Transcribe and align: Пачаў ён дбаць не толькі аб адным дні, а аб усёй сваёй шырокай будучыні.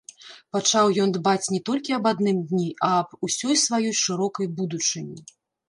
Пачаў 0.55 0.87
ён 1.03 1.09
дбаць 1.17 1.51
не 1.57 1.59
толькі 1.69 1.95
аб 1.99 2.09
адным 2.13 2.41
дні, 2.53 2.67
а 2.89 2.91
аб 3.03 3.09
усёй 3.29 3.55
сваёй 3.67 3.95
шырокай 4.03 4.53
будучыні. 4.59 5.17